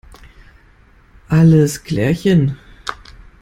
[1.29, 2.57] Alles klärchen!